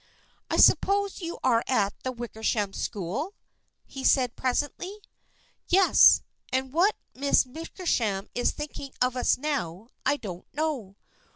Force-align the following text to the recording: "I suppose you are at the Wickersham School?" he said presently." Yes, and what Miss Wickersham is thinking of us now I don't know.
"I 0.49 0.57
suppose 0.57 1.21
you 1.21 1.37
are 1.43 1.63
at 1.67 1.93
the 2.01 2.11
Wickersham 2.11 2.73
School?" 2.73 3.35
he 3.85 4.03
said 4.03 4.35
presently." 4.35 4.97
Yes, 5.67 6.23
and 6.51 6.73
what 6.73 6.95
Miss 7.13 7.45
Wickersham 7.45 8.27
is 8.33 8.49
thinking 8.49 8.93
of 8.99 9.15
us 9.15 9.37
now 9.37 9.89
I 10.03 10.17
don't 10.17 10.47
know. 10.55 10.95